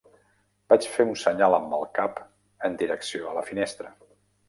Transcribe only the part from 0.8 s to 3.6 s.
fer un senyal amb el cap en direcció a la